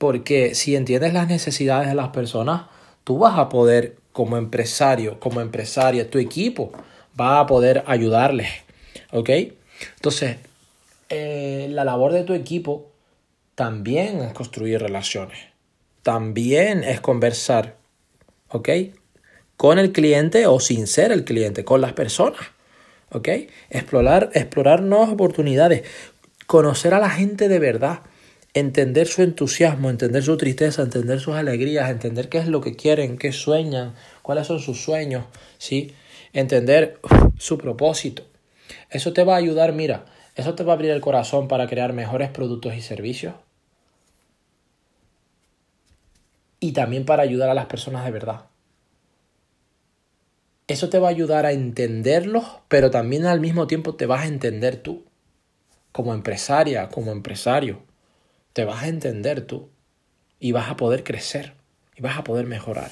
Porque 0.00 0.54
si 0.54 0.76
entiendes 0.76 1.12
las 1.12 1.28
necesidades 1.28 1.86
de 1.86 1.94
las 1.94 2.08
personas, 2.08 2.62
tú 3.04 3.18
vas 3.18 3.38
a 3.38 3.50
poder, 3.50 3.96
como 4.12 4.38
empresario, 4.38 5.20
como 5.20 5.42
empresaria, 5.42 6.08
tu 6.08 6.16
equipo 6.16 6.72
va 7.20 7.38
a 7.38 7.46
poder 7.46 7.84
ayudarles. 7.86 8.48
¿Ok? 9.12 9.28
Entonces, 9.96 10.38
eh, 11.10 11.66
la 11.68 11.84
labor 11.84 12.14
de 12.14 12.24
tu 12.24 12.32
equipo 12.32 12.90
también 13.54 14.22
es 14.22 14.32
construir 14.32 14.80
relaciones. 14.80 15.38
También 16.02 16.82
es 16.82 17.02
conversar. 17.02 17.76
¿Ok? 18.48 18.70
Con 19.58 19.78
el 19.78 19.92
cliente 19.92 20.46
o 20.46 20.60
sin 20.60 20.86
ser 20.86 21.12
el 21.12 21.26
cliente, 21.26 21.62
con 21.62 21.82
las 21.82 21.92
personas. 21.92 22.40
¿Ok? 23.12 23.28
Explorar, 23.68 24.30
explorar 24.32 24.80
nuevas 24.80 25.10
oportunidades. 25.10 25.82
Conocer 26.46 26.94
a 26.94 27.00
la 27.00 27.10
gente 27.10 27.50
de 27.50 27.58
verdad 27.58 28.00
entender 28.54 29.06
su 29.06 29.22
entusiasmo, 29.22 29.90
entender 29.90 30.22
su 30.22 30.36
tristeza, 30.36 30.82
entender 30.82 31.20
sus 31.20 31.34
alegrías, 31.34 31.90
entender 31.90 32.28
qué 32.28 32.38
es 32.38 32.48
lo 32.48 32.60
que 32.60 32.74
quieren, 32.74 33.16
qué 33.16 33.32
sueñan, 33.32 33.94
cuáles 34.22 34.46
son 34.46 34.60
sus 34.60 34.82
sueños, 34.82 35.24
¿sí? 35.58 35.94
Entender 36.32 37.00
su 37.38 37.58
propósito. 37.58 38.24
Eso 38.90 39.12
te 39.12 39.24
va 39.24 39.34
a 39.34 39.38
ayudar, 39.38 39.72
mira, 39.72 40.06
eso 40.34 40.54
te 40.54 40.64
va 40.64 40.72
a 40.72 40.76
abrir 40.76 40.90
el 40.90 41.00
corazón 41.00 41.48
para 41.48 41.68
crear 41.68 41.92
mejores 41.92 42.30
productos 42.30 42.74
y 42.74 42.80
servicios. 42.80 43.34
Y 46.58 46.72
también 46.72 47.04
para 47.04 47.22
ayudar 47.22 47.48
a 47.50 47.54
las 47.54 47.66
personas 47.66 48.04
de 48.04 48.10
verdad. 48.10 48.46
Eso 50.66 50.88
te 50.88 50.98
va 50.98 51.08
a 51.08 51.10
ayudar 51.10 51.46
a 51.46 51.52
entenderlos, 51.52 52.44
pero 52.68 52.90
también 52.90 53.26
al 53.26 53.40
mismo 53.40 53.66
tiempo 53.66 53.96
te 53.96 54.06
vas 54.06 54.24
a 54.24 54.28
entender 54.28 54.76
tú, 54.76 55.04
como 55.90 56.14
empresaria, 56.14 56.88
como 56.88 57.10
empresario 57.10 57.89
te 58.60 58.66
vas 58.66 58.82
a 58.82 58.88
entender 58.88 59.46
tú 59.46 59.70
y 60.38 60.52
vas 60.52 60.68
a 60.68 60.76
poder 60.76 61.02
crecer 61.02 61.54
y 61.96 62.02
vas 62.02 62.18
a 62.18 62.24
poder 62.24 62.46
mejorar. 62.46 62.90